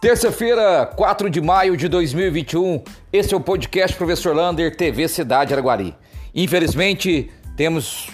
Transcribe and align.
Terça-feira, 0.00 0.86
4 0.86 1.28
de 1.28 1.40
maio 1.40 1.76
de 1.76 1.88
2021, 1.88 2.80
esse 3.12 3.34
é 3.34 3.36
o 3.36 3.40
podcast 3.40 3.96
Professor 3.96 4.32
Lander, 4.32 4.76
TV 4.76 5.08
Cidade 5.08 5.52
Araguari. 5.52 5.92
Infelizmente, 6.32 7.28
temos 7.56 8.08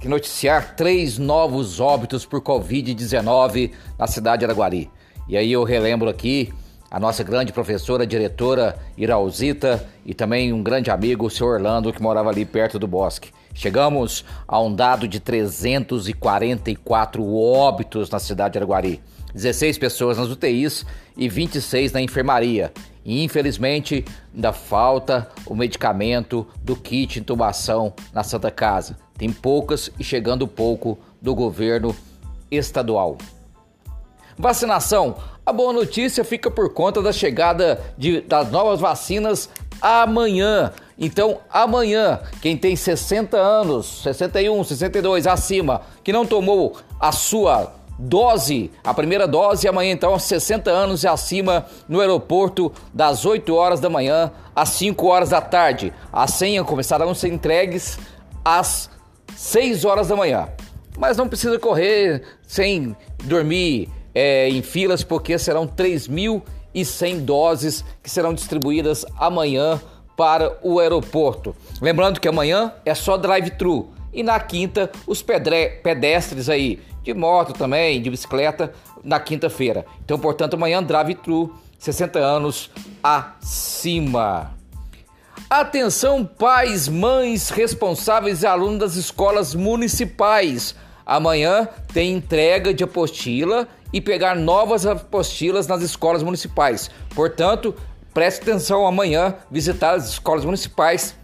que 0.00 0.06
noticiar 0.06 0.76
três 0.76 1.18
novos 1.18 1.80
óbitos 1.80 2.24
por 2.24 2.40
Covid-19 2.40 3.72
na 3.98 4.06
cidade 4.06 4.40
de 4.40 4.44
Araguari. 4.44 4.88
E 5.28 5.36
aí 5.36 5.50
eu 5.50 5.64
relembro 5.64 6.08
aqui 6.08 6.52
a 6.88 7.00
nossa 7.00 7.24
grande 7.24 7.52
professora, 7.52 8.06
diretora 8.06 8.78
Irauzita 8.96 9.84
e 10.06 10.14
também 10.14 10.52
um 10.52 10.62
grande 10.62 10.88
amigo, 10.88 11.26
o 11.26 11.30
senhor 11.30 11.54
Orlando, 11.54 11.92
que 11.92 12.00
morava 12.00 12.30
ali 12.30 12.44
perto 12.44 12.78
do 12.78 12.86
bosque. 12.86 13.32
Chegamos 13.52 14.24
a 14.46 14.60
um 14.60 14.72
dado 14.72 15.08
de 15.08 15.18
344 15.18 17.34
óbitos 17.34 18.08
na 18.08 18.20
cidade 18.20 18.52
de 18.52 18.58
Araguari. 18.58 19.02
16 19.34 19.78
pessoas 19.78 20.18
nas 20.18 20.28
UTIs 20.28 20.84
e 21.16 21.28
26 21.28 21.92
na 21.92 22.00
enfermaria. 22.00 22.72
E 23.04 23.24
infelizmente 23.24 24.04
ainda 24.34 24.52
falta 24.52 25.28
o 25.46 25.54
medicamento 25.54 26.46
do 26.62 26.76
kit 26.76 27.18
intubação 27.18 27.92
na 28.12 28.22
Santa 28.22 28.50
Casa. 28.50 28.96
Tem 29.16 29.32
poucas 29.32 29.90
e 29.98 30.04
chegando 30.04 30.46
pouco 30.46 30.98
do 31.20 31.34
governo 31.34 31.94
estadual. 32.50 33.18
Vacinação. 34.36 35.16
A 35.44 35.52
boa 35.52 35.72
notícia 35.72 36.22
fica 36.22 36.50
por 36.50 36.72
conta 36.72 37.00
da 37.00 37.12
chegada 37.12 37.80
de, 37.96 38.20
das 38.20 38.50
novas 38.50 38.78
vacinas 38.80 39.48
amanhã. 39.80 40.72
Então, 40.98 41.38
amanhã, 41.50 42.20
quem 42.42 42.56
tem 42.56 42.76
60 42.76 43.36
anos, 43.36 44.02
61, 44.02 44.62
62 44.64 45.26
acima, 45.26 45.82
que 46.04 46.12
não 46.12 46.26
tomou 46.26 46.76
a 47.00 47.12
sua 47.12 47.77
dose, 47.98 48.70
a 48.84 48.94
primeira 48.94 49.26
dose 49.26 49.66
amanhã 49.66 49.92
então 49.92 50.12
aos 50.12 50.22
60 50.22 50.70
anos 50.70 51.02
e 51.02 51.08
acima 51.08 51.66
no 51.88 52.00
aeroporto 52.00 52.72
das 52.94 53.24
8 53.24 53.52
horas 53.54 53.80
da 53.80 53.90
manhã 53.90 54.30
às 54.54 54.68
5 54.70 55.06
horas 55.06 55.30
da 55.30 55.40
tarde. 55.40 55.92
As 56.12 56.30
senhas 56.32 56.66
começarão 56.66 57.10
a 57.10 57.14
ser 57.14 57.28
entregues 57.28 57.98
às 58.44 58.88
6 59.36 59.84
horas 59.84 60.08
da 60.08 60.16
manhã. 60.16 60.48
Mas 60.96 61.16
não 61.16 61.28
precisa 61.28 61.58
correr 61.58 62.22
sem 62.46 62.96
dormir 63.24 63.88
é, 64.14 64.48
em 64.48 64.62
filas, 64.62 65.04
porque 65.04 65.38
serão 65.38 65.66
3.100 65.66 67.20
doses 67.20 67.84
que 68.02 68.10
serão 68.10 68.34
distribuídas 68.34 69.04
amanhã 69.16 69.80
para 70.16 70.58
o 70.62 70.80
aeroporto. 70.80 71.54
Lembrando 71.80 72.18
que 72.18 72.26
amanhã 72.26 72.72
é 72.84 72.94
só 72.94 73.16
drive-thru 73.16 73.90
e 74.12 74.24
na 74.24 74.40
quinta 74.40 74.90
os 75.06 75.22
pedestres 75.22 76.48
aí 76.48 76.80
de 77.12 77.14
moto 77.18 77.54
também, 77.54 78.02
de 78.02 78.10
bicicleta, 78.10 78.72
na 79.02 79.18
quinta-feira. 79.18 79.86
Então, 80.04 80.18
portanto, 80.18 80.54
amanhã 80.54 80.82
drive-thru, 80.82 81.54
60 81.78 82.18
anos 82.18 82.70
acima. 83.02 84.54
Atenção, 85.48 86.22
pais, 86.24 86.86
mães, 86.86 87.48
responsáveis 87.48 88.42
e 88.42 88.46
alunos 88.46 88.78
das 88.78 88.96
escolas 88.96 89.54
municipais. 89.54 90.74
Amanhã 91.06 91.66
tem 91.94 92.12
entrega 92.12 92.74
de 92.74 92.84
apostila 92.84 93.66
e 93.90 94.02
pegar 94.02 94.36
novas 94.36 94.84
apostilas 94.84 95.66
nas 95.66 95.80
escolas 95.80 96.22
municipais. 96.22 96.90
Portanto, 97.14 97.74
preste 98.12 98.42
atenção 98.42 98.86
amanhã 98.86 99.34
visitar 99.50 99.94
as 99.94 100.10
escolas 100.10 100.44
municipais 100.44 101.16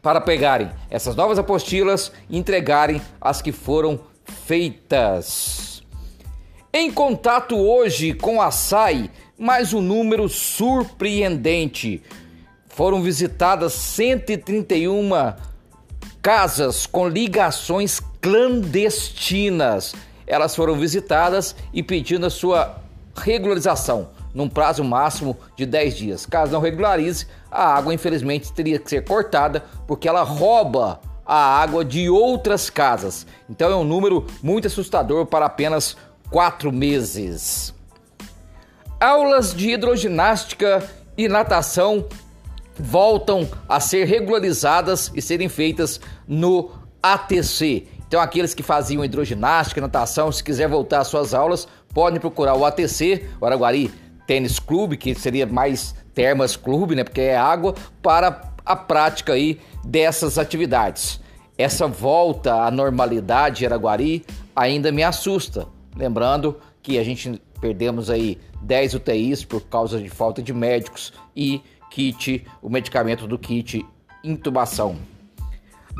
para 0.00 0.22
pegarem 0.22 0.70
essas 0.88 1.14
novas 1.14 1.38
apostilas 1.38 2.10
e 2.30 2.38
entregarem 2.38 3.02
as 3.20 3.42
que 3.42 3.52
foram 3.52 4.00
feitas. 4.46 5.82
Em 6.72 6.90
contato 6.90 7.56
hoje 7.56 8.14
com 8.14 8.40
a 8.40 8.50
SAI, 8.50 9.10
mais 9.38 9.72
um 9.72 9.80
número 9.80 10.28
surpreendente. 10.28 12.02
Foram 12.68 13.02
visitadas 13.02 13.72
131 13.74 15.10
casas 16.20 16.86
com 16.86 17.08
ligações 17.08 18.00
clandestinas. 18.20 19.94
Elas 20.26 20.56
foram 20.56 20.78
visitadas 20.78 21.54
e 21.72 21.82
pedindo 21.82 22.26
a 22.26 22.30
sua 22.30 22.78
regularização 23.14 24.08
num 24.34 24.48
prazo 24.48 24.82
máximo 24.82 25.36
de 25.56 25.66
10 25.66 25.96
dias. 25.96 26.26
Caso 26.26 26.52
não 26.52 26.60
regularize, 26.60 27.26
a 27.50 27.74
água 27.74 27.92
infelizmente 27.92 28.52
teria 28.52 28.78
que 28.78 28.88
ser 28.88 29.04
cortada 29.04 29.62
porque 29.86 30.08
ela 30.08 30.22
rouba 30.22 31.00
a 31.24 31.60
água 31.60 31.84
de 31.84 32.08
outras 32.08 32.68
casas. 32.70 33.26
Então 33.48 33.70
é 33.70 33.76
um 33.76 33.84
número 33.84 34.26
muito 34.42 34.66
assustador 34.66 35.26
para 35.26 35.46
apenas 35.46 35.96
quatro 36.30 36.72
meses. 36.72 37.74
Aulas 39.00 39.54
de 39.54 39.70
hidroginástica 39.70 40.88
e 41.16 41.28
natação 41.28 42.06
voltam 42.78 43.48
a 43.68 43.80
ser 43.80 44.04
regularizadas 44.06 45.10
e 45.14 45.20
serem 45.20 45.48
feitas 45.48 46.00
no 46.26 46.70
ATC. 47.02 47.86
Então, 48.06 48.20
aqueles 48.20 48.54
que 48.54 48.62
faziam 48.62 49.04
hidroginástica, 49.04 49.80
natação, 49.80 50.30
se 50.30 50.44
quiser 50.44 50.68
voltar 50.68 51.00
às 51.00 51.08
suas 51.08 51.32
aulas, 51.32 51.66
podem 51.94 52.20
procurar 52.20 52.54
o 52.54 52.64
ATC, 52.64 53.28
o 53.40 53.46
Araguari 53.46 53.90
Tênis 54.26 54.58
Clube, 54.58 54.96
que 54.96 55.14
seria 55.14 55.46
mais 55.46 55.94
Termas 56.14 56.54
Clube, 56.56 56.94
né? 56.94 57.04
Porque 57.04 57.22
é 57.22 57.36
água, 57.36 57.74
para 58.02 58.51
a 58.64 58.76
prática 58.76 59.32
aí 59.32 59.60
dessas 59.84 60.38
atividades. 60.38 61.20
Essa 61.56 61.86
volta 61.86 62.64
à 62.64 62.70
normalidade 62.70 63.62
em 63.62 63.66
Araguari 63.66 64.24
ainda 64.54 64.90
me 64.90 65.02
assusta. 65.02 65.66
Lembrando 65.96 66.58
que 66.82 66.98
a 66.98 67.04
gente 67.04 67.40
perdemos 67.60 68.10
aí 68.10 68.38
10 68.62 68.94
UTIs 68.94 69.44
por 69.44 69.60
causa 69.62 70.00
de 70.00 70.08
falta 70.08 70.42
de 70.42 70.52
médicos 70.52 71.12
e 71.36 71.62
kit, 71.90 72.44
o 72.60 72.68
medicamento 72.68 73.26
do 73.26 73.38
kit 73.38 73.84
intubação. 74.24 74.96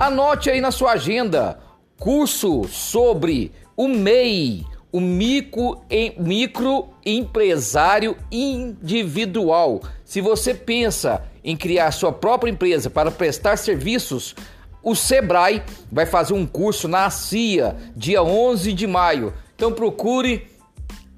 Anote 0.00 0.50
aí 0.50 0.60
na 0.60 0.70
sua 0.70 0.92
agenda 0.92 1.60
curso 1.98 2.64
sobre 2.64 3.52
o 3.76 3.86
MEI, 3.86 4.64
o 4.92 5.00
micro, 5.00 5.80
microempresário 6.18 8.16
individual. 8.30 9.80
Se 10.04 10.20
você 10.20 10.52
pensa 10.54 11.24
em 11.42 11.56
criar 11.56 11.90
sua 11.90 12.12
própria 12.12 12.50
empresa 12.50 12.90
para 12.90 13.10
prestar 13.10 13.56
serviços, 13.56 14.36
o 14.82 14.94
Sebrae 14.94 15.62
vai 15.90 16.04
fazer 16.04 16.34
um 16.34 16.46
curso 16.46 16.86
na 16.86 17.08
CIA, 17.08 17.74
dia 17.96 18.22
11 18.22 18.72
de 18.74 18.86
maio. 18.86 19.32
Então 19.56 19.72
procure 19.72 20.46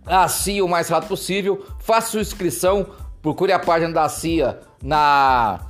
a 0.06 0.28
CIA 0.28 0.64
o 0.64 0.68
mais 0.68 0.88
rápido 0.88 1.08
possível, 1.08 1.66
faça 1.80 2.12
sua 2.12 2.20
inscrição, 2.20 2.86
procure 3.20 3.52
a 3.52 3.58
página 3.58 3.92
da 3.92 4.08
CIA 4.08 4.60
na 4.80 5.66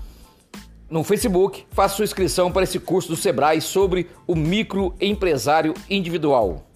no 0.91 1.03
Facebook, 1.03 1.64
faça 1.70 1.97
sua 1.97 2.04
inscrição 2.04 2.53
para 2.53 2.62
esse 2.62 2.78
curso 2.78 3.09
do 3.09 3.16
Sebrae 3.16 3.60
sobre 3.60 4.10
o 4.26 4.37
microempresário 4.37 5.72
individual. 5.88 6.74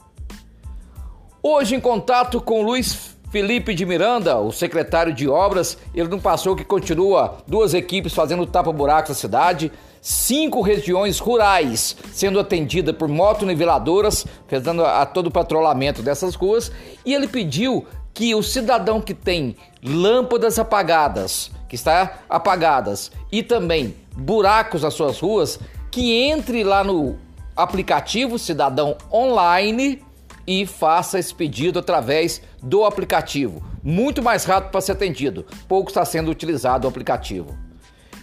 Hoje 1.41 1.77
em 1.77 1.81
contato 1.81 2.41
com 2.41 2.63
Luiz 2.63 3.17
Felipe 3.31 3.73
de 3.73 3.87
Miranda, 3.87 4.39
o 4.39 4.51
secretário 4.51 5.13
de 5.15 5.29
obras, 5.29 5.79
ele 5.95 6.09
não 6.09 6.19
passou 6.19 6.57
que 6.57 6.65
continua 6.65 7.39
duas 7.47 7.75
equipes 7.75 8.13
fazendo 8.13 8.45
tapa-buracos 8.45 9.11
na 9.11 9.15
cidade, 9.15 9.71
cinco 10.03 10.61
regiões 10.63 11.21
rurais 11.21 11.97
sendo 12.13 12.41
atendida 12.41 12.93
por 12.93 13.07
motoniveladoras, 13.07 14.27
fazendo 14.49 14.85
a 14.85 15.07
todo 15.07 15.29
o 15.29 15.31
patrulhamento 15.31 16.03
dessas 16.03 16.35
ruas, 16.35 16.73
e 17.07 17.15
ele 17.15 17.29
pediu 17.29 17.87
que 18.13 18.35
o 18.35 18.43
cidadão 18.43 19.01
que 19.01 19.15
tem 19.15 19.55
lâmpadas 19.81 20.59
apagadas, 20.59 21.53
que 21.69 21.77
está 21.77 22.19
apagadas, 22.29 23.13
e 23.31 23.45
também 23.45 23.95
buracos 24.17 24.83
nas 24.83 24.95
suas 24.95 25.21
ruas, 25.21 25.61
que 25.89 26.15
entre 26.15 26.65
lá 26.65 26.83
no 26.83 27.17
aplicativo 27.55 28.41
Cidadão 28.41 28.97
Online 29.13 30.03
e 30.49 30.65
faça 30.65 31.19
esse 31.19 31.35
pedido 31.35 31.79
através 31.79 32.41
do 32.63 32.83
aplicativo. 32.87 33.63
Muito 33.85 34.23
mais 34.23 34.47
rápido 34.47 34.71
para 34.71 34.81
ser 34.81 34.93
atendido. 34.93 35.45
Pouco 35.69 35.91
está 35.91 36.03
sendo 36.07 36.31
utilizado 36.31 36.87
o 36.87 36.89
aplicativo. 36.91 37.55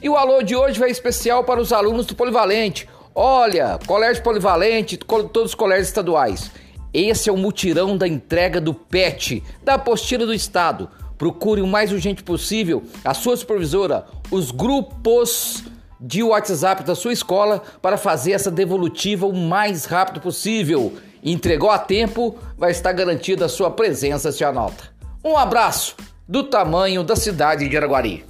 E 0.02 0.10
o 0.10 0.16
alô 0.16 0.42
de 0.42 0.56
hoje 0.56 0.80
vai 0.80 0.90
especial 0.90 1.44
para 1.44 1.62
os 1.62 1.72
alunos 1.72 2.08
do 2.08 2.16
Polivalente. 2.16 2.90
Olha, 3.14 3.78
Colégio 3.86 4.24
Polivalente, 4.24 4.98
todos 4.98 5.52
os 5.52 5.56
colégios 5.56 5.90
estaduais. 5.90 6.50
Esse 6.92 7.30
é 7.30 7.32
o 7.32 7.38
mutirão 7.38 7.96
da 7.96 8.08
entrega 8.08 8.60
do 8.60 8.74
PET, 8.74 9.44
da 9.64 9.76
apostila 9.76 10.26
do 10.26 10.34
Estado. 10.34 10.90
Procure 11.20 11.62
o 11.62 11.68
mais 11.68 11.92
urgente 11.92 12.24
possível 12.24 12.82
a 13.04 13.14
sua 13.14 13.38
supervisora, 13.38 14.08
os 14.32 14.50
grupos 14.50 15.64
de 16.02 16.24
WhatsApp 16.24 16.84
da 16.84 16.96
sua 16.96 17.14
escola 17.14 17.62
para 17.84 17.98
fazer 17.98 18.32
essa 18.32 18.50
devolutiva 18.50 19.28
o 19.28 19.34
mais 19.36 19.86
rápido 19.86 20.20
possível. 20.20 20.94
Entregou 21.26 21.72
a 21.72 21.80
tempo, 21.80 22.38
vai 22.56 22.70
estar 22.70 22.94
garantida 22.94 23.46
a 23.46 23.50
sua 23.50 23.72
presença, 23.72 24.32
se 24.32 24.44
anota. 24.44 24.84
Um 25.24 25.36
abraço 25.36 25.96
do 26.28 26.44
tamanho 26.44 27.04
da 27.04 27.16
cidade 27.16 27.68
de 27.68 27.76
Araguari. 27.76 28.24